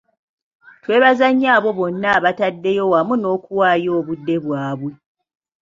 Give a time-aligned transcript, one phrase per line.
[0.83, 4.91] Twebaza nnyo abo bonna abateddeyo wamu n’okuwaayo obudde bwabwe.